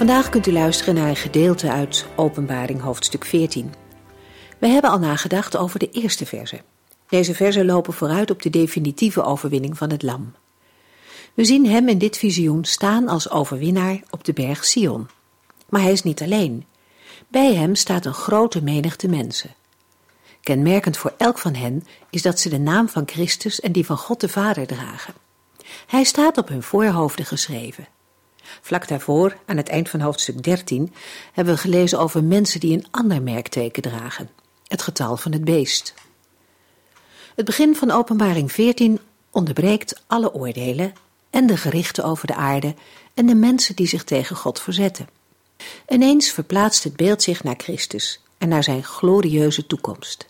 [0.00, 3.74] Vandaag kunt u luisteren naar een gedeelte uit Openbaring hoofdstuk 14.
[4.58, 6.60] We hebben al nagedacht over de eerste verse.
[7.08, 10.34] Deze versen lopen vooruit op de definitieve overwinning van het lam.
[11.34, 15.08] We zien hem in dit visioen staan als overwinnaar op de berg Sion.
[15.68, 16.64] Maar hij is niet alleen.
[17.28, 19.54] Bij hem staat een grote menigte mensen.
[20.42, 23.98] Kenmerkend voor elk van hen is dat ze de naam van Christus en die van
[23.98, 25.14] God de Vader dragen.
[25.86, 27.86] Hij staat op hun voorhoofden geschreven.
[28.60, 30.92] Vlak daarvoor, aan het eind van hoofdstuk 13,
[31.32, 34.30] hebben we gelezen over mensen die een ander merkteken dragen:
[34.66, 35.94] het getal van het beest.
[37.34, 40.92] Het begin van Openbaring 14 onderbreekt alle oordelen
[41.30, 42.74] en de gerichten over de aarde
[43.14, 45.08] en de mensen die zich tegen God verzetten.
[45.88, 50.28] Ineens verplaatst het beeld zich naar Christus en naar zijn glorieuze toekomst.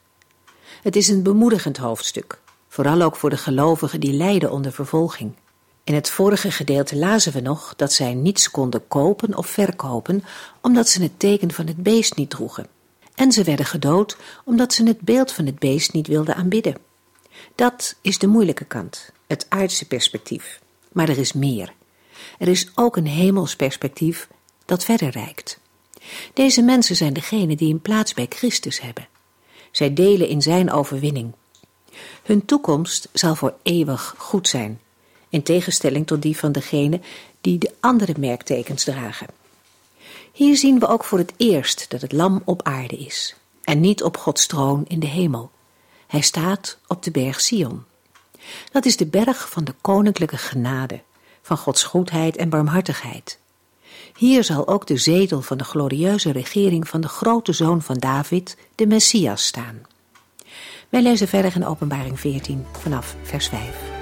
[0.82, 5.34] Het is een bemoedigend hoofdstuk, vooral ook voor de gelovigen die lijden onder vervolging.
[5.84, 10.24] In het vorige gedeelte lazen we nog dat zij niets konden kopen of verkopen,
[10.60, 12.66] omdat ze het teken van het beest niet droegen.
[13.14, 16.76] En ze werden gedood omdat ze het beeld van het beest niet wilden aanbidden.
[17.54, 20.60] Dat is de moeilijke kant, het aardse perspectief.
[20.92, 21.72] Maar er is meer.
[22.38, 24.28] Er is ook een hemels perspectief
[24.64, 25.60] dat verder reikt.
[26.34, 29.08] Deze mensen zijn degenen die een plaats bij Christus hebben.
[29.70, 31.32] Zij delen in zijn overwinning.
[32.22, 34.80] Hun toekomst zal voor eeuwig goed zijn
[35.30, 37.00] in tegenstelling tot die van degene
[37.40, 39.26] die de andere merktekens dragen.
[40.32, 44.02] Hier zien we ook voor het eerst dat het lam op aarde is en niet
[44.02, 45.50] op Gods troon in de hemel.
[46.06, 47.84] Hij staat op de berg Sion.
[48.72, 51.00] Dat is de berg van de koninklijke genade,
[51.42, 53.38] van Gods goedheid en barmhartigheid.
[54.16, 58.56] Hier zal ook de zetel van de glorieuze regering van de grote zoon van David,
[58.74, 59.82] de Messias, staan.
[60.88, 63.99] Wij lezen verder in Openbaring 14 vanaf vers 5.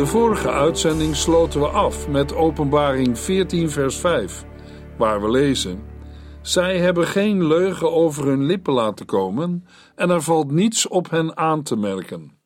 [0.00, 4.44] De vorige uitzending sloten we af met Openbaring 14, vers 5,
[4.98, 5.82] waar we lezen:
[6.42, 11.36] Zij hebben geen leugen over hun lippen laten komen en er valt niets op hen
[11.36, 12.38] aan te merken.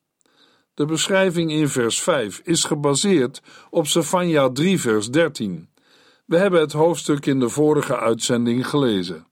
[0.73, 5.69] De beschrijving in vers 5 is gebaseerd op Sefania 3, vers 13.
[6.25, 9.27] We hebben het hoofdstuk in de vorige uitzending gelezen.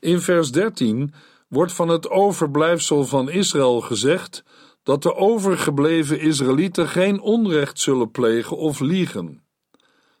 [0.00, 1.14] In vers 13
[1.48, 4.44] wordt van het overblijfsel van Israël gezegd
[4.82, 9.44] dat de overgebleven Israëlieten geen onrecht zullen plegen of liegen.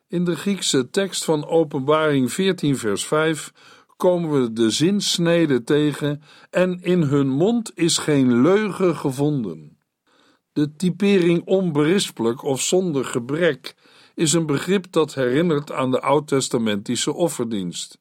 [0.08, 3.52] In de Griekse tekst van Openbaring 14, vers 5
[3.96, 9.78] komen we de zinsnede tegen en in hun mond is geen leugen gevonden.
[10.52, 13.74] De typering onberispelijk of zonder gebrek
[14.14, 17.98] is een begrip dat herinnert aan de oud-testamentische offerdienst.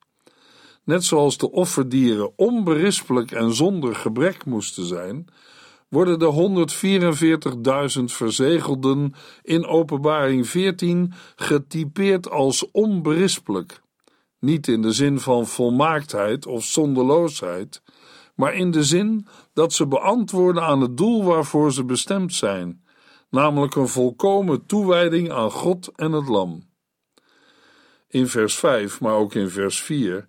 [0.83, 5.27] Net zoals de offerdieren onberispelijk en zonder gebrek moesten zijn,
[5.91, 6.65] worden de
[7.97, 13.81] 144.000 verzegelden in Openbaring 14 getypeerd als onberispelijk.
[14.39, 17.81] Niet in de zin van volmaaktheid of zonderloosheid,
[18.35, 22.83] maar in de zin dat ze beantwoorden aan het doel waarvoor ze bestemd zijn,
[23.29, 26.69] namelijk een volkomen toewijding aan God en het Lam.
[28.07, 30.27] In vers 5, maar ook in vers 4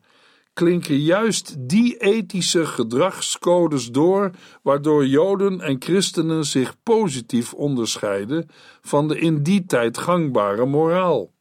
[0.52, 4.30] klinken juist die ethische gedragscodes door,
[4.62, 8.48] waardoor Joden en christenen zich positief onderscheiden
[8.80, 11.32] van de in die tijd gangbare moraal.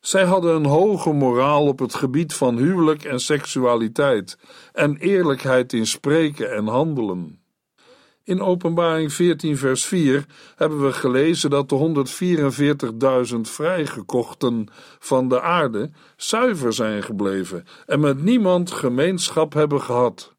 [0.00, 4.38] Zij hadden een hoge moraal op het gebied van huwelijk en seksualiteit
[4.72, 7.39] en eerlijkheid in spreken en handelen.
[8.30, 12.04] In Openbaring 14, vers 4 hebben we gelezen dat de
[13.34, 14.68] 144.000 vrijgekochten
[14.98, 20.34] van de aarde zuiver zijn gebleven en met niemand gemeenschap hebben gehad.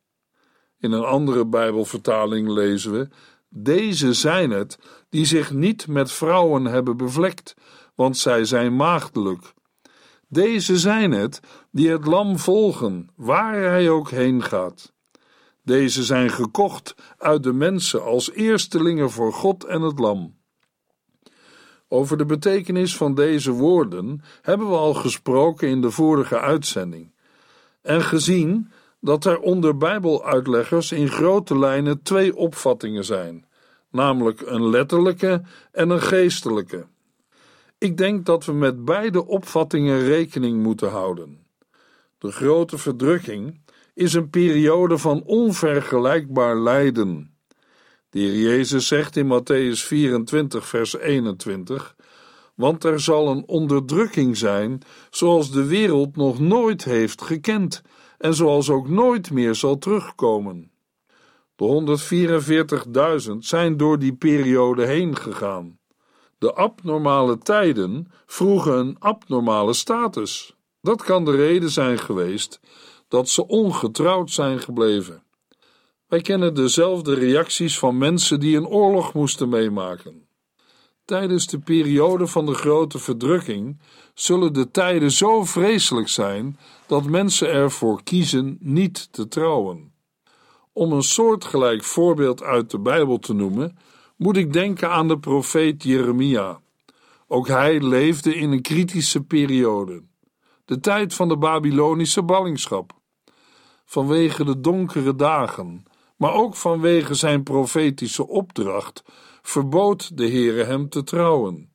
[0.79, 3.07] In een andere Bijbelvertaling lezen we
[3.49, 4.79] Deze zijn het
[5.09, 7.53] die zich niet met vrouwen hebben bevlekt,
[7.95, 9.53] want zij zijn maagdelijk.
[10.27, 11.39] Deze zijn het
[11.71, 14.93] die het lam volgen, waar hij ook heen gaat.
[15.63, 20.40] Deze zijn gekocht uit de mensen als eerstelingen voor God en het lam.
[21.88, 27.13] Over de betekenis van deze woorden hebben we al gesproken in de vorige uitzending
[27.81, 33.46] en gezien dat er onder Bijbeluitleggers in grote lijnen twee opvattingen zijn,
[33.90, 35.42] namelijk een letterlijke
[35.72, 36.86] en een geestelijke.
[37.78, 41.46] Ik denk dat we met beide opvattingen rekening moeten houden.
[42.18, 43.62] De grote verdrukking
[43.93, 47.35] is een periode van onvergelijkbaar lijden.
[48.09, 51.95] De heer Jezus zegt in Matthäus 24, vers 21:
[52.55, 57.81] Want er zal een onderdrukking zijn, zoals de wereld nog nooit heeft gekend,
[58.17, 60.71] en zoals ook nooit meer zal terugkomen.
[61.55, 65.79] De 144.000 zijn door die periode heen gegaan.
[66.38, 70.55] De abnormale tijden vroegen een abnormale status.
[70.81, 72.59] Dat kan de reden zijn geweest
[73.12, 75.24] dat ze ongetrouwd zijn gebleven.
[76.08, 80.28] Wij kennen dezelfde reacties van mensen die een oorlog moesten meemaken.
[81.06, 83.80] Tijdens de periode van de grote verdrukking
[84.13, 89.94] zullen de tijden zo vreselijk zijn dat mensen ervoor kiezen niet te trouwen.
[90.74, 93.78] Om een soortgelijk voorbeeld uit de Bijbel te noemen,
[94.18, 96.62] moet ik denken aan de profeet Jeremia.
[97.28, 100.04] Ook hij leefde in een kritische periode,
[100.66, 103.00] de tijd van de Babylonische ballingschap.
[103.91, 105.83] Vanwege de donkere dagen,
[106.17, 109.03] maar ook vanwege zijn profetische opdracht,
[109.41, 111.71] verbood de Heere hem te trouwen.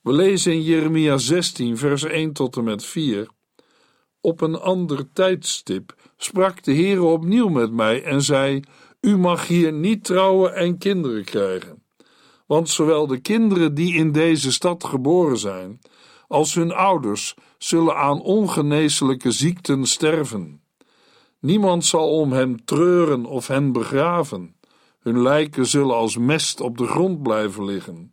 [0.00, 3.28] We lezen in Jeremia 16, vers 1 tot en met 4.
[4.20, 8.62] Op een ander tijdstip sprak de Heere opnieuw met mij en zei:
[9.00, 11.82] U mag hier niet trouwen en kinderen krijgen.
[12.46, 15.80] Want zowel de kinderen die in deze stad geboren zijn,
[16.26, 20.66] als hun ouders zullen aan ongeneeslijke ziekten sterven.
[21.40, 24.56] Niemand zal om hem treuren of hen begraven.
[24.98, 28.12] Hun lijken zullen als mest op de grond blijven liggen.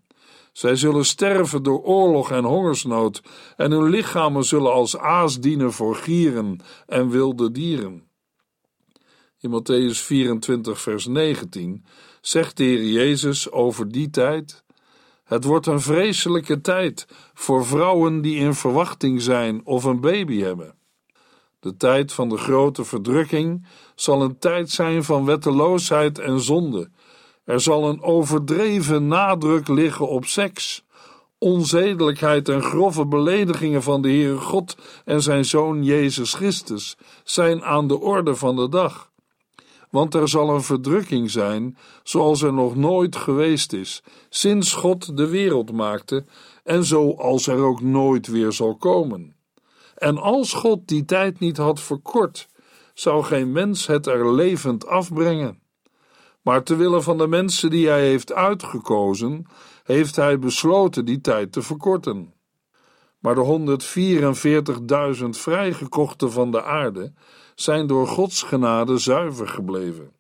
[0.52, 3.22] Zij zullen sterven door oorlog en hongersnood,
[3.56, 8.08] en hun lichamen zullen als aas dienen voor gieren en wilde dieren.
[9.40, 11.86] In Matthäus 24, vers 19
[12.22, 14.64] zegt de Heer Jezus over die tijd:
[15.24, 20.76] Het wordt een vreselijke tijd voor vrouwen die in verwachting zijn of een baby hebben.
[21.66, 23.66] De tijd van de grote verdrukking
[23.96, 26.90] zal een tijd zijn van wetteloosheid en zonde.
[27.44, 30.84] Er zal een overdreven nadruk liggen op seks.
[31.38, 37.88] Onzedelijkheid en grove beledigingen van de Heere God en zijn Zoon Jezus Christus zijn aan
[37.88, 39.12] de orde van de dag.
[39.90, 45.28] Want er zal een verdrukking zijn, zoals er nog nooit geweest is, sinds God de
[45.28, 46.26] wereld maakte,
[46.64, 49.35] en zoals er ook nooit weer zal komen.
[50.06, 52.48] En als God die tijd niet had verkort,
[52.94, 55.60] zou geen mens het er levend afbrengen.
[56.42, 59.46] Maar te willen van de mensen die hij heeft uitgekozen,
[59.84, 62.34] heeft hij besloten die tijd te verkorten.
[63.20, 63.78] Maar de
[65.22, 67.14] 144.000 vrijgekochten van de aarde
[67.56, 70.12] zijn door Gods genade zuiver gebleven.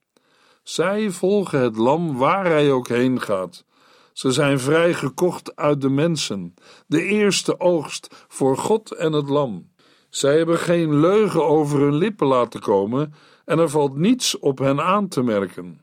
[0.63, 3.65] Zij volgen het lam waar hij ook heen gaat.
[4.13, 6.53] Ze zijn vrijgekocht uit de mensen,
[6.87, 9.73] de eerste oogst voor God en het lam.
[10.15, 13.13] Zij hebben geen leugen over hun lippen laten komen
[13.45, 15.81] en er valt niets op hen aan te merken.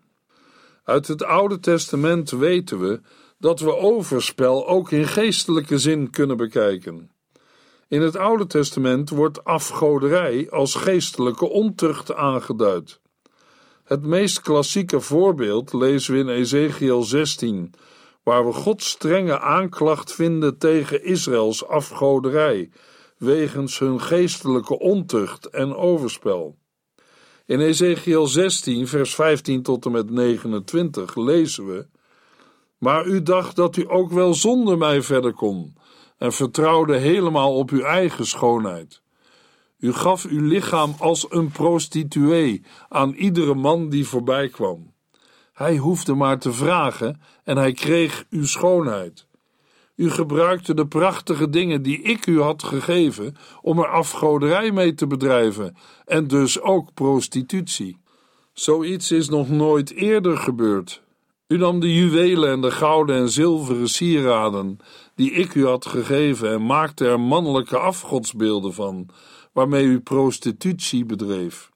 [0.85, 3.01] Uit het Oude Testament weten we
[3.39, 7.11] dat we overspel ook in geestelijke zin kunnen bekijken.
[7.89, 13.01] In het Oude Testament wordt afgoderij als geestelijke ontucht aangeduid.
[13.85, 17.75] Het meest klassieke voorbeeld lezen we in Ezekiel 16,
[18.23, 22.71] waar we Gods strenge aanklacht vinden tegen Israëls afgoderij
[23.23, 26.59] wegens hun geestelijke ontucht en overspel.
[27.47, 31.87] In Ezekiel 16, vers 15 tot en met 29 lezen we:
[32.79, 35.77] Maar u dacht dat u ook wel zonder mij verder kon
[36.19, 39.03] en vertrouwde helemaal op uw eigen schoonheid.
[39.79, 44.93] U gaf uw lichaam als een prostituee aan iedere man die voorbij kwam.
[45.53, 49.27] Hij hoefde maar te vragen en hij kreeg uw schoonheid.
[49.97, 55.07] U gebruikte de prachtige dingen die ik u had gegeven om er afgoderij mee te
[55.07, 58.01] bedrijven en dus ook prostitutie.
[58.53, 61.03] Zoiets is nog nooit eerder gebeurd.
[61.49, 64.79] U nam de juwelen en de gouden en zilveren sieraden
[65.15, 69.09] die ik u had gegeven en maakte er mannelijke afgodsbeelden van,
[69.53, 71.71] waarmee u prostitutie bedreef.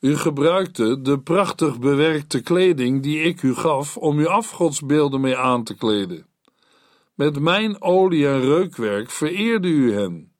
[0.00, 5.64] U gebruikte de prachtig bewerkte kleding die ik u gaf om uw afgodsbeelden mee aan
[5.64, 6.27] te kleden.
[7.18, 10.32] Met mijn olie en reukwerk vereerde u hen.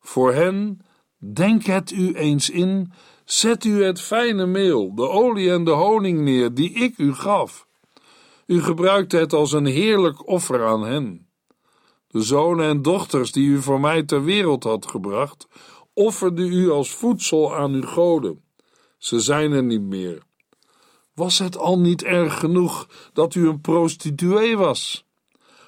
[0.00, 0.80] Voor hen,
[1.18, 2.92] denk het u eens in,
[3.24, 7.68] zet u het fijne meel, de olie en de honing neer die ik u gaf.
[8.46, 11.28] U gebruikte het als een heerlijk offer aan hen.
[12.08, 15.48] De zonen en dochters die u voor mij ter wereld had gebracht,
[15.94, 18.44] offerde u als voedsel aan uw goden.
[18.98, 20.22] Ze zijn er niet meer.
[21.14, 25.05] Was het al niet erg genoeg dat u een prostituee was?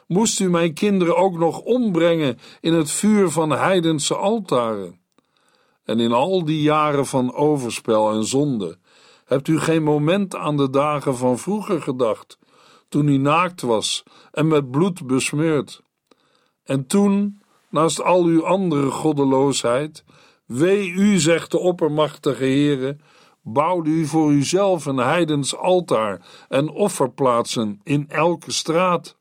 [0.08, 5.00] Moest u mijn kinderen ook nog ombrengen in het vuur van heidense altaren?
[5.84, 8.78] En in al die jaren van overspel en zonde
[9.24, 12.38] hebt u geen moment aan de dagen van vroeger gedacht,
[12.88, 15.82] toen u naakt was en met bloed besmeurd.
[16.64, 20.04] En toen, naast al uw andere goddeloosheid,
[20.46, 22.96] wee u, zegt de oppermachtige Heere,
[23.42, 29.16] bouwde u voor uzelf een heidens altaar en offerplaatsen in elke straat.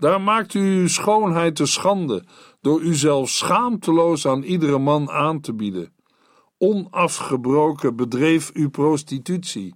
[0.00, 2.24] Daar maakt u uw schoonheid te schande
[2.60, 5.92] door uzelf schaamteloos aan iedere man aan te bieden.
[6.58, 9.74] Onafgebroken bedreef u prostitutie.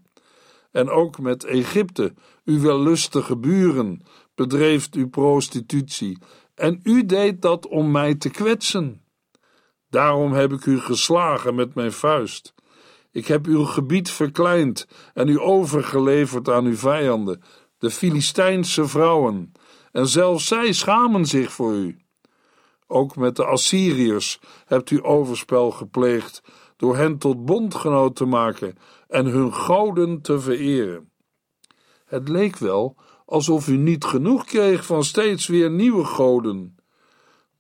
[0.73, 2.15] En ook met Egypte,
[2.45, 4.03] uw wellustige buren,
[4.35, 6.19] bedreef u prostitutie.
[6.55, 9.03] En u deed dat om mij te kwetsen.
[9.91, 12.55] Daarom heb ik u geslagen met mijn vuist.
[13.11, 17.43] Ik heb uw gebied verkleind en u overgeleverd aan uw vijanden,
[17.79, 19.53] de Filistijnse vrouwen,
[19.95, 21.99] en zelfs zij schamen zich voor u.
[22.87, 26.43] Ook met de Assyriërs hebt u overspel gepleegd
[26.77, 28.75] door hen tot bondgenoot te maken
[29.09, 31.11] en hun goden te vereren.
[32.05, 32.97] Het leek wel
[33.27, 36.77] alsof u niet genoeg kreeg van steeds weer nieuwe goden.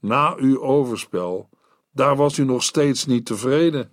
[0.00, 1.48] Na uw overspel,
[1.92, 3.92] daar was u nog steeds niet tevreden.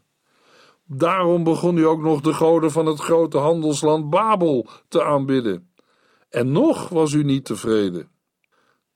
[0.86, 5.72] Daarom begon u ook nog de goden van het grote handelsland Babel te aanbidden.
[6.30, 8.11] En nog was u niet tevreden.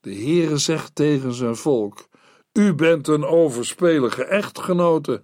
[0.06, 2.08] De Heere zegt tegen zijn volk:
[2.54, 5.24] U bent een overspelige echtgenote.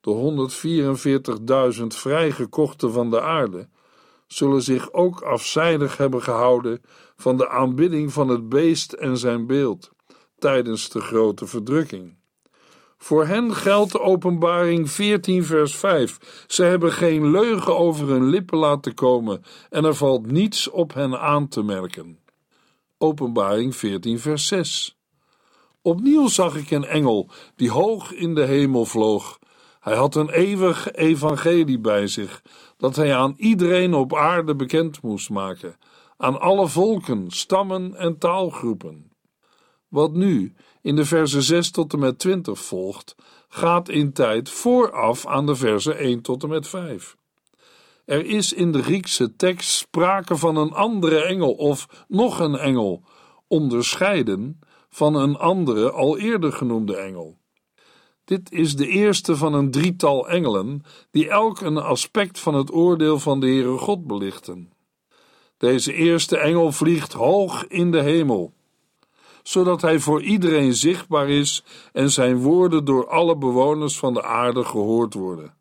[0.00, 3.68] De 144.000 vrijgekochten van de aarde
[4.26, 6.82] zullen zich ook afzijdig hebben gehouden
[7.16, 9.90] van de aanbidding van het beest en zijn beeld
[10.38, 12.16] tijdens de grote verdrukking.
[12.98, 16.44] Voor hen geldt openbaring 14 vers 5.
[16.46, 21.20] Ze hebben geen leugen over hun lippen laten komen en er valt niets op hen
[21.20, 22.21] aan te merken.
[23.02, 24.96] Openbaring 14 vers 6.
[25.80, 29.38] Opnieuw zag ik een engel die hoog in de hemel vloog.
[29.80, 32.42] Hij had een eeuwig evangelie bij zich,
[32.76, 35.76] dat hij aan iedereen op aarde bekend moest maken,
[36.16, 39.12] aan alle volken, stammen en taalgroepen.
[39.88, 43.14] Wat nu in de verse 6 tot en met 20 volgt,
[43.48, 47.16] gaat in tijd vooraf aan de verse 1 tot en met 5.
[48.12, 53.02] Er is in de Griekse tekst sprake van een andere engel of nog een engel,
[53.48, 57.38] onderscheiden van een andere al eerder genoemde engel.
[58.24, 63.18] Dit is de eerste van een drietal engelen die elk een aspect van het oordeel
[63.18, 64.72] van de Heere God belichten.
[65.56, 68.52] Deze eerste engel vliegt hoog in de hemel
[69.42, 74.64] zodat hij voor iedereen zichtbaar is en zijn woorden door alle bewoners van de aarde
[74.64, 75.54] gehoord worden.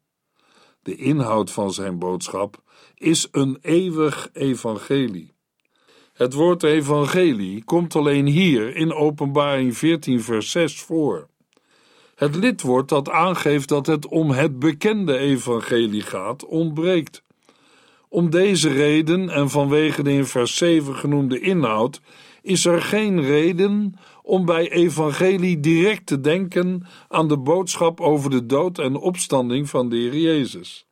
[0.84, 2.62] De inhoud van zijn boodschap
[2.96, 5.34] is een eeuwig evangelie.
[6.14, 11.28] Het woord evangelie komt alleen hier in Openbaring 14, vers 6 voor.
[12.16, 17.24] Het lidwoord dat aangeeft dat het om het bekende evangelie gaat, ontbreekt.
[18.10, 22.02] Om deze reden en vanwege de in vers 7 genoemde inhoud
[22.42, 23.94] is er geen reden
[24.24, 29.90] om bij evangelie direct te denken aan de boodschap over de dood en opstanding van
[29.90, 30.86] de Heer Jezus.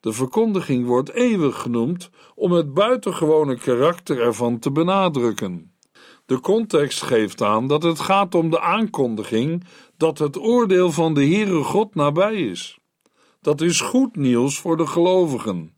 [0.00, 5.72] De verkondiging wordt eeuwig genoemd om het buitengewone karakter ervan te benadrukken.
[6.26, 9.64] De context geeft aan dat het gaat om de aankondiging
[9.96, 12.78] dat het oordeel van de Heere God nabij is.
[13.40, 15.74] Dat is goed nieuws voor de gelovigen,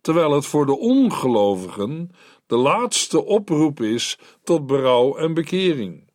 [0.00, 2.10] terwijl het voor de ongelovigen
[2.46, 6.12] de laatste oproep is tot berouw en bekering.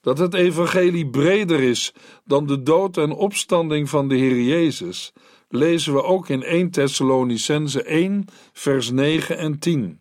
[0.00, 5.12] Dat het evangelie breder is dan de dood en opstanding van de Heer Jezus,
[5.48, 10.00] lezen we ook in 1 Thessalonicense 1, vers 9 en 10.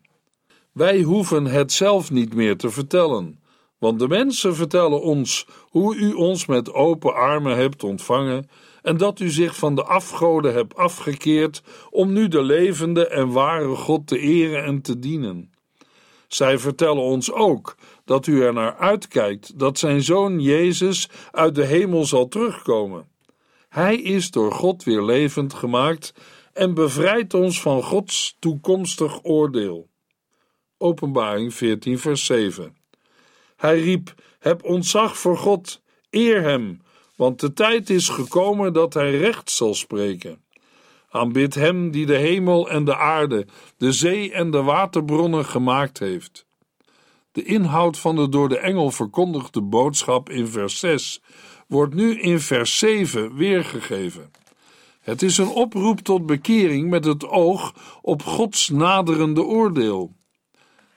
[0.72, 3.40] Wij hoeven het zelf niet meer te vertellen,
[3.78, 8.50] want de mensen vertellen ons hoe u ons met open armen hebt ontvangen
[8.82, 13.76] en dat u zich van de afgoden hebt afgekeerd om nu de levende en ware
[13.76, 15.52] God te eren en te dienen.
[16.28, 21.66] Zij vertellen ons ook dat u er naar uitkijkt dat zijn zoon Jezus uit de
[21.66, 23.10] hemel zal terugkomen.
[23.70, 26.14] Hij is door God weer levend gemaakt
[26.54, 29.90] en bevrijdt ons van Gods toekomstig oordeel.
[30.78, 32.76] Openbaring 14, vers 7.
[33.56, 36.82] Hij riep: Heb ontzag voor God, eer hem,
[37.22, 40.42] want de tijd is gekomen dat hij recht zal spreken.
[41.10, 43.46] Aanbid hem die de hemel en de aarde,
[43.78, 46.46] de zee en de waterbronnen gemaakt heeft.
[47.32, 51.22] De inhoud van de door de engel verkondigde boodschap in vers 6
[51.68, 54.32] wordt nu in vers 7 weergegeven.
[55.02, 60.16] Het is een oproep tot bekering met het oog op Gods naderende oordeel.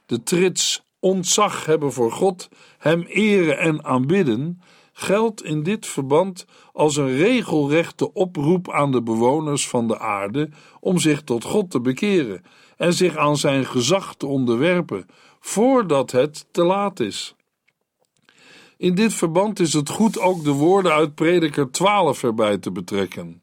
[0.07, 4.61] De trits ontzag hebben voor God, Hem eren en aanbidden,
[4.97, 10.49] geldt in dit verband als een regelrechte oproep aan de bewoners van de aarde
[10.81, 12.43] om zich tot God te bekeren
[12.77, 15.07] en zich aan Zijn gezag te onderwerpen,
[15.41, 17.35] voordat het te laat is.
[18.77, 23.43] In dit verband is het goed ook de woorden uit Prediker 12 erbij te betrekken.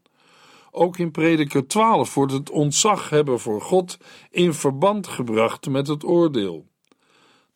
[0.72, 3.98] Ook in Prediker 12 wordt het ontzag hebben voor God
[4.30, 6.71] in verband gebracht met het oordeel.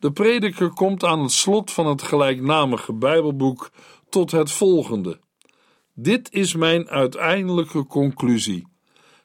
[0.05, 3.69] De prediker komt aan het slot van het gelijknamige Bijbelboek
[4.09, 5.19] tot het volgende:
[5.93, 8.67] Dit is mijn uiteindelijke conclusie.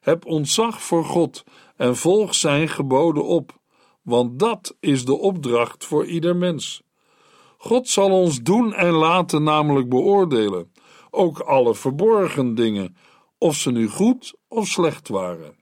[0.01, 1.45] Heb ontzag voor God
[1.77, 3.59] en volg zijn geboden op,
[4.03, 6.83] want dat is de opdracht voor ieder mens.
[7.59, 10.73] God zal ons doen en laten namelijk beoordelen,
[11.11, 12.97] ook alle verborgen dingen,
[13.39, 15.60] of ze nu goed of slecht waren.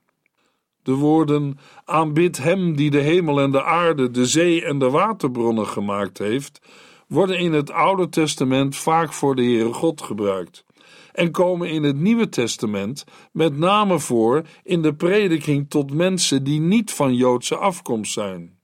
[0.89, 5.67] De woorden: aanbid hem die de hemel en de aarde, de zee en de waterbronnen
[5.67, 6.61] gemaakt heeft,
[7.07, 10.65] worden in het Oude Testament vaak voor de Heere God gebruikt
[11.11, 16.59] en komen in het Nieuwe Testament met name voor in de prediking tot mensen die
[16.59, 18.59] niet van Joodse afkomst zijn.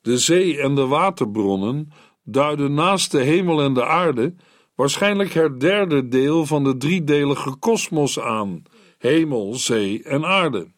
[0.00, 1.92] De zee en de waterbronnen
[2.24, 4.34] duiden naast de hemel en de aarde
[4.74, 8.62] waarschijnlijk het derde deel van de driedelige kosmos aan:
[8.98, 10.70] hemel, zee en aarde.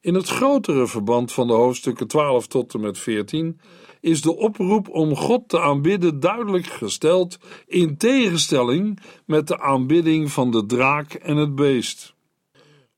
[0.00, 3.60] In het grotere verband van de hoofdstukken 12 tot en met 14
[4.00, 10.50] is de oproep om God te aanbidden duidelijk gesteld in tegenstelling met de aanbidding van
[10.50, 12.14] de draak en het beest.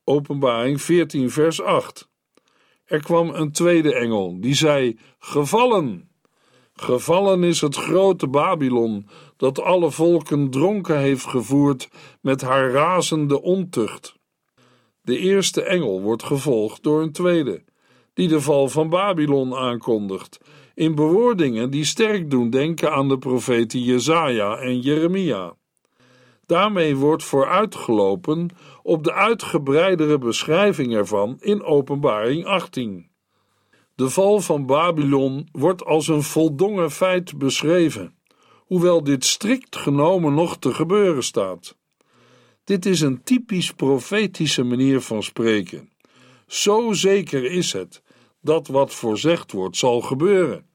[0.03, 2.09] Openbaring 14, vers 8.
[2.85, 6.09] Er kwam een tweede engel die zei: Gevallen!
[6.73, 11.89] Gevallen is het grote Babylon, dat alle volken dronken heeft gevoerd
[12.21, 14.19] met haar razende ontucht.
[15.01, 17.63] De eerste engel wordt gevolgd door een tweede,
[18.13, 20.39] die de val van Babylon aankondigt,
[20.73, 25.53] in bewoordingen die sterk doen denken aan de profeten Jesaja en Jeremia.
[26.45, 28.49] Daarmee wordt vooruitgelopen
[28.83, 33.09] op de uitgebreidere beschrijving ervan in Openbaring 18.
[33.95, 38.15] De val van Babylon wordt als een voldongen feit beschreven,
[38.57, 41.75] hoewel dit strikt genomen nog te gebeuren staat.
[42.71, 45.89] Dit is een typisch profetische manier van spreken.
[46.47, 48.01] Zo zeker is het
[48.41, 50.65] dat wat voorzegd wordt zal gebeuren,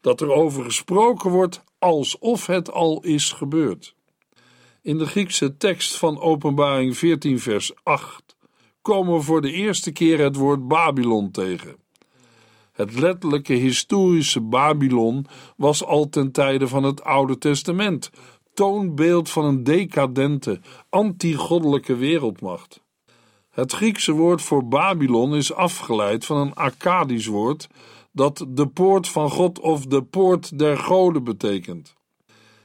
[0.00, 3.94] dat er over gesproken wordt alsof het al is gebeurd.
[4.82, 8.36] In de Griekse tekst van Openbaring 14, vers 8
[8.82, 11.76] komen we voor de eerste keer het woord Babylon tegen.
[12.74, 15.26] Het letterlijke historische Babylon
[15.56, 18.10] was al ten tijde van het Oude Testament,
[18.54, 22.82] toonbeeld van een decadente, antigoddelijke wereldmacht.
[23.50, 27.68] Het Griekse woord voor Babylon is afgeleid van een Akkadisch woord
[28.12, 31.94] dat de poort van God of de poort der goden betekent.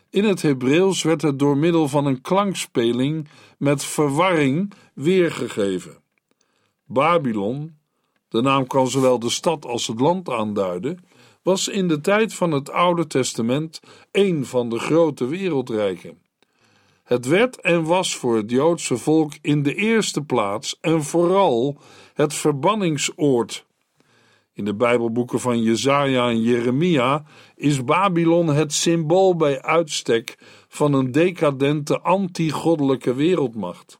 [0.09, 5.97] In het Hebreeuws werd het door middel van een klankspeling met verwarring weergegeven.
[6.85, 7.77] Babylon,
[8.27, 10.99] de naam kan zowel de stad als het land aanduiden,
[11.49, 13.79] was in de tijd van het Oude Testament
[14.11, 16.17] een van de grote wereldrijken.
[17.03, 21.77] Het werd en was voor het Joodse volk in de eerste plaats en vooral
[22.13, 23.65] het verbanningsoord.
[24.53, 27.23] In de Bijbelboeken van Jesaja en Jeremia
[27.55, 33.99] is Babylon het symbool bij uitstek van een decadente anti-goddelijke wereldmacht.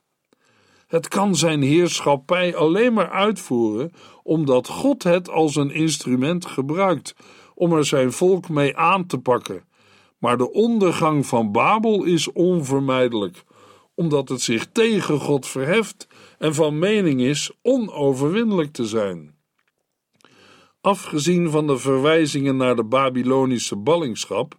[0.86, 7.14] Het kan zijn heerschappij alleen maar uitvoeren omdat God het als een instrument gebruikt
[7.60, 9.64] om er zijn volk mee aan te pakken.
[10.18, 13.44] Maar de ondergang van Babel is onvermijdelijk,
[13.94, 19.34] omdat het zich tegen God verheft en van mening is onoverwinnelijk te zijn.
[20.80, 24.58] Afgezien van de verwijzingen naar de Babylonische ballingschap,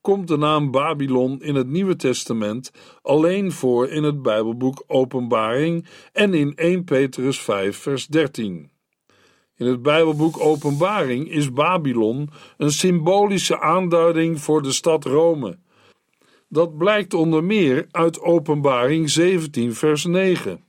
[0.00, 2.70] komt de naam Babylon in het Nieuwe Testament
[3.02, 8.77] alleen voor in het Bijbelboek Openbaring en in 1 Petrus 5, vers 13.
[9.58, 15.58] In het Bijbelboek Openbaring is Babylon een symbolische aanduiding voor de stad Rome.
[16.48, 20.64] Dat blijkt onder meer uit Openbaring 17, vers 9.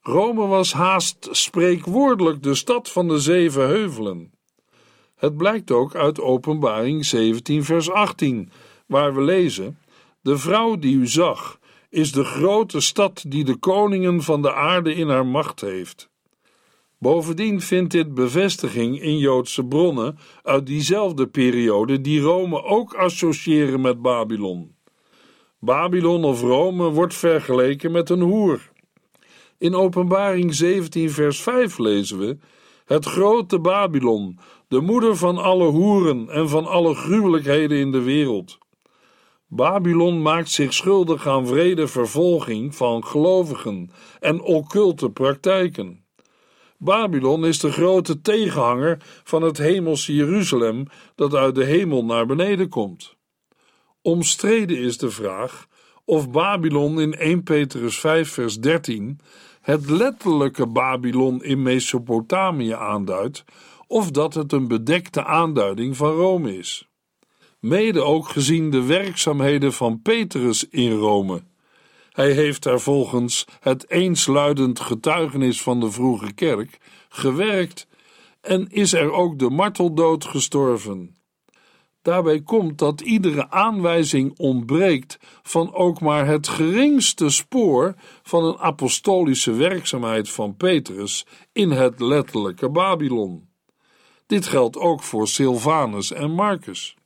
[0.00, 4.32] Rome was haast spreekwoordelijk de stad van de zeven heuvelen.
[5.16, 8.50] Het blijkt ook uit Openbaring 17, vers 18,
[8.86, 9.78] waar we lezen:
[10.20, 11.58] De vrouw die u zag,
[11.90, 16.08] is de grote stad die de koningen van de aarde in haar macht heeft.
[16.98, 24.02] Bovendien vindt dit bevestiging in Joodse bronnen uit diezelfde periode die Rome ook associëren met
[24.02, 24.74] Babylon.
[25.60, 28.70] Babylon of Rome wordt vergeleken met een hoer.
[29.58, 32.38] In Openbaring 17, vers 5 lezen we:
[32.84, 38.58] Het grote Babylon, de moeder van alle hoeren en van alle gruwelijkheden in de wereld.
[39.48, 46.05] Babylon maakt zich schuldig aan vrede vervolging van gelovigen en occulte praktijken.
[46.78, 52.68] Babylon is de grote tegenhanger van het hemelse Jeruzalem dat uit de hemel naar beneden
[52.68, 53.16] komt.
[54.02, 55.66] Omstreden is de vraag
[56.04, 59.20] of Babylon in 1 Petrus 5 vers 13
[59.60, 63.44] het letterlijke Babylon in Mesopotamië aanduidt
[63.86, 66.88] of dat het een bedekte aanduiding van Rome is.
[67.60, 71.42] Mede ook gezien de werkzaamheden van Petrus in Rome.
[72.16, 77.86] Hij heeft daar volgens het eensluidend getuigenis van de vroege kerk gewerkt
[78.40, 81.16] en is er ook de marteldood gestorven.
[82.02, 89.52] Daarbij komt dat iedere aanwijzing ontbreekt van ook maar het geringste spoor van een apostolische
[89.52, 93.48] werkzaamheid van Petrus in het letterlijke Babylon.
[94.26, 96.96] Dit geldt ook voor Silvanus en Marcus.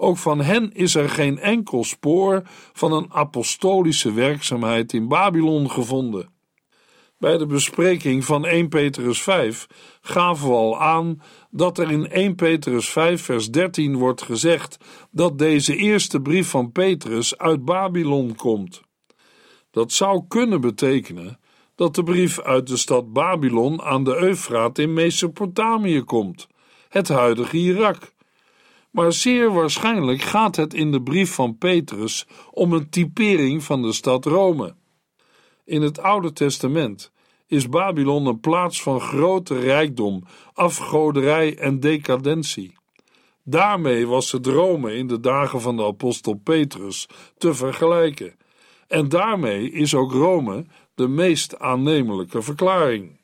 [0.00, 6.28] Ook van hen is er geen enkel spoor van een apostolische werkzaamheid in Babylon gevonden.
[7.18, 9.66] Bij de bespreking van 1 Petrus 5
[10.00, 14.78] gaven we al aan dat er in 1 Petrus 5, vers 13 wordt gezegd
[15.10, 18.80] dat deze eerste brief van Petrus uit Babylon komt.
[19.70, 21.40] Dat zou kunnen betekenen
[21.74, 26.46] dat de brief uit de stad Babylon aan de Eufraat in Mesopotamië komt,
[26.88, 28.16] het huidige Irak.
[28.90, 33.92] Maar zeer waarschijnlijk gaat het in de brief van Petrus om een typering van de
[33.92, 34.74] stad Rome.
[35.64, 37.12] In het Oude Testament
[37.46, 42.76] is Babylon een plaats van grote rijkdom, afgoderij en decadentie.
[43.44, 48.36] Daarmee was het Rome in de dagen van de apostel Petrus te vergelijken.
[48.88, 53.20] En daarmee is ook Rome de meest aannemelijke verklaring.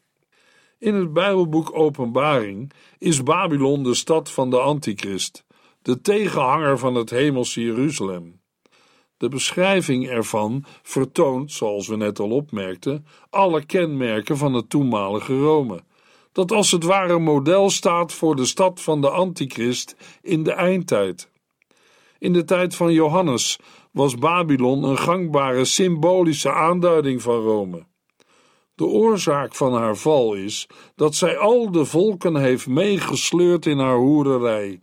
[0.79, 5.45] In het Bijbelboek Openbaring is Babylon de stad van de Antichrist,
[5.85, 8.41] de tegenhanger van het hemelse Jeruzalem.
[9.17, 15.85] De beschrijving ervan vertoont, zoals we net al opmerkten, alle kenmerken van het toenmalige Rome,
[16.33, 21.31] dat als het ware model staat voor de stad van de Antichrist in de eindtijd.
[22.19, 23.59] In de tijd van Johannes
[23.91, 27.87] was Babylon een gangbare symbolische aanduiding van Rome.
[28.75, 33.97] De oorzaak van haar val is dat zij al de volken heeft meegesleurd in haar
[33.97, 34.83] hoererij.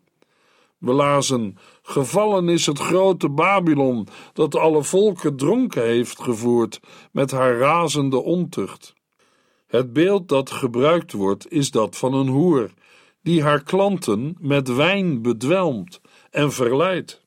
[0.81, 6.79] We lazen: Gevallen is het grote Babylon, dat alle volken dronken heeft gevoerd
[7.11, 8.93] met haar razende ontucht.
[9.67, 12.71] Het beeld dat gebruikt wordt is dat van een hoer,
[13.21, 17.25] die haar klanten met wijn bedwelmt en verleidt.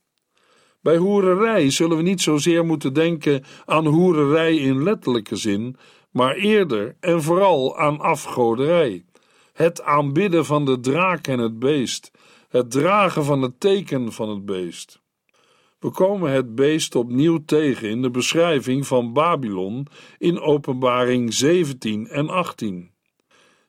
[0.81, 5.77] Bij hoererij zullen we niet zozeer moeten denken aan hoererij in letterlijke zin,
[6.11, 9.05] maar eerder en vooral aan afgoderij,
[9.53, 12.11] het aanbidden van de draak en het beest
[12.55, 15.03] het dragen van het teken van het beest.
[15.79, 19.87] We komen het beest opnieuw tegen in de beschrijving van Babylon
[20.19, 22.91] in Openbaring 17 en 18.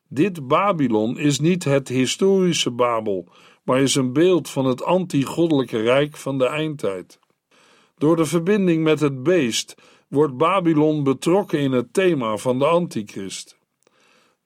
[0.08, 3.28] Dit Babylon is niet het historische Babel,
[3.64, 7.20] maar is een beeld van het anti-goddelijke rijk van de eindtijd.
[7.98, 9.76] Door de verbinding met het beest
[10.08, 13.58] wordt Babylon betrokken in het thema van de antichrist.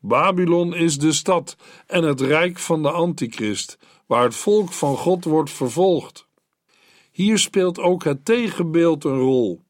[0.01, 3.77] Babylon is de stad en het rijk van de antichrist,
[4.09, 6.27] waar het volk van God wordt vervolgd.
[7.11, 9.61] Hier speelt ook het tegenbeeld een rol.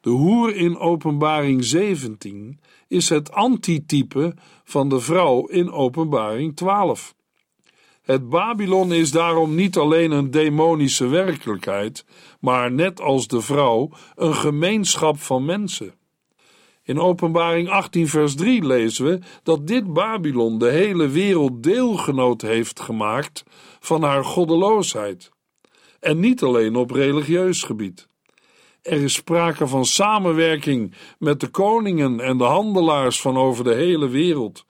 [0.00, 7.14] De hoer in Openbaring 17 is het antitype van de vrouw in Openbaring 12.
[8.02, 12.04] Het Babylon is daarom niet alleen een demonische werkelijkheid,
[12.40, 15.94] maar net als de vrouw een gemeenschap van mensen.
[16.84, 22.80] In Openbaring 18, vers 3 lezen we dat dit Babylon de hele wereld deelgenoot heeft
[22.80, 23.44] gemaakt
[23.80, 25.30] van haar goddeloosheid.
[26.00, 28.08] En niet alleen op religieus gebied.
[28.82, 34.08] Er is sprake van samenwerking met de koningen en de handelaars van over de hele
[34.08, 34.64] wereld.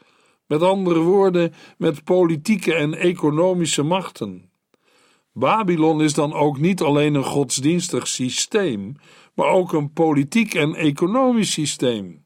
[0.46, 4.51] Met andere woorden, met politieke en economische machten.
[5.33, 8.97] Babylon is dan ook niet alleen een godsdienstig systeem,
[9.35, 12.25] maar ook een politiek en economisch systeem.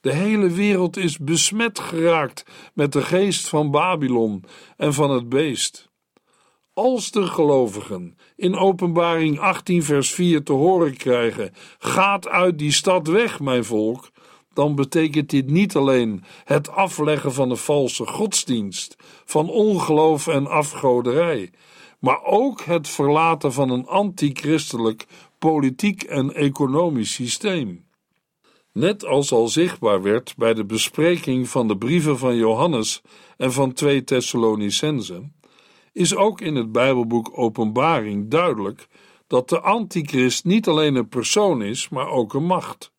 [0.00, 2.44] De hele wereld is besmet geraakt
[2.74, 4.44] met de geest van Babylon
[4.76, 5.92] en van het beest.
[6.72, 13.06] Als de gelovigen in Openbaring 18, vers 4 te horen krijgen: Gaat uit die stad
[13.06, 14.10] weg, mijn volk,
[14.52, 21.50] dan betekent dit niet alleen het afleggen van de valse godsdienst, van ongeloof en afgoderij,
[22.04, 25.06] maar ook het verlaten van een antichristelijk
[25.38, 27.84] politiek en economisch systeem.
[28.72, 33.02] Net als al zichtbaar werd bij de bespreking van de brieven van Johannes
[33.36, 35.34] en van 2 Thessalonicenzen,
[35.92, 38.88] is ook in het Bijbelboek Openbaring duidelijk
[39.26, 42.92] dat de antichrist niet alleen een persoon is, maar ook een macht.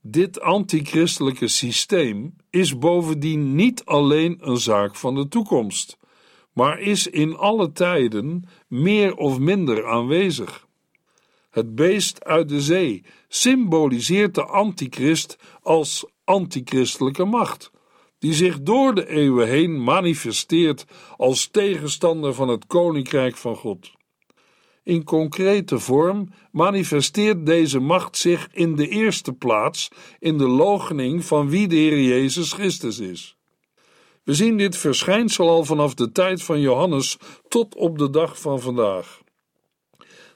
[0.00, 5.97] Dit antichristelijke systeem is bovendien niet alleen een zaak van de toekomst,
[6.58, 10.66] maar is in alle tijden meer of minder aanwezig.
[11.50, 17.70] Het beest uit de zee symboliseert de antichrist als antichristelijke macht,
[18.18, 20.84] die zich door de eeuwen heen manifesteert
[21.16, 23.92] als tegenstander van het koninkrijk van God.
[24.82, 31.48] In concrete vorm manifesteert deze macht zich in de eerste plaats in de logening van
[31.48, 33.37] wie de Heer Jezus Christus is.
[34.28, 38.60] We zien dit verschijnsel al vanaf de tijd van Johannes tot op de dag van
[38.60, 39.20] vandaag.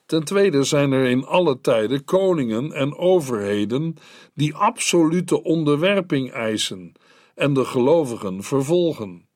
[0.06, 3.96] Ten tweede zijn er in alle tijden koningen en overheden
[4.34, 6.92] die absolute onderwerping eisen
[7.34, 9.28] en de gelovigen vervolgen.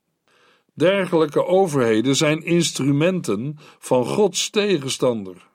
[0.74, 5.48] Dergelijke overheden zijn instrumenten van Gods tegenstander.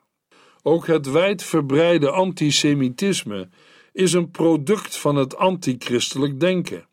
[0.62, 3.48] Ook het wijdverbreide antisemitisme
[3.92, 6.90] is een product van het antichristelijk denken.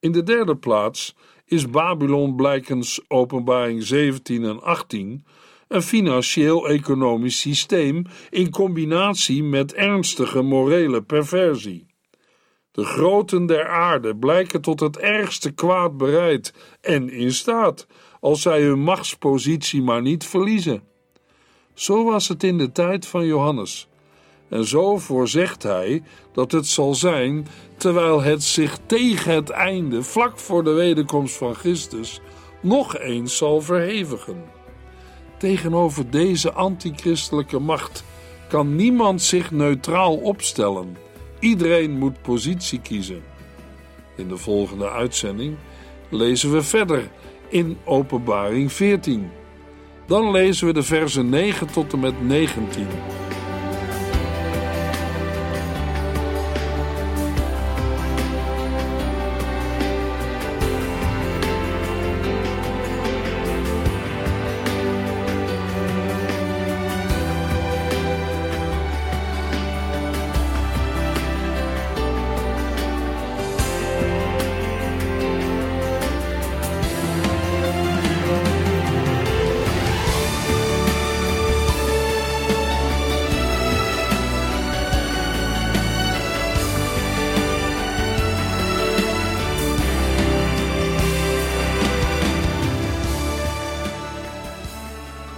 [0.00, 5.24] In de derde plaats is Babylon blijkens Openbaring 17 en 18
[5.68, 11.86] een financieel-economisch systeem in combinatie met ernstige morele perversie.
[12.70, 17.86] De groten der aarde blijken tot het ergste kwaad bereid en in staat,
[18.20, 20.82] als zij hun machtspositie maar niet verliezen.
[21.74, 23.88] Zo was het in de tijd van Johannes.
[24.48, 30.38] En zo voorzegt hij dat het zal zijn terwijl het zich tegen het einde, vlak
[30.38, 32.20] voor de wederkomst van Christus,
[32.60, 34.44] nog eens zal verhevigen.
[35.38, 38.04] Tegenover deze antichristelijke macht
[38.48, 40.96] kan niemand zich neutraal opstellen.
[41.40, 43.22] Iedereen moet positie kiezen.
[44.16, 45.56] In de volgende uitzending
[46.08, 47.10] lezen we verder
[47.48, 49.30] in Openbaring 14.
[50.06, 52.86] Dan lezen we de versen 9 tot en met 19.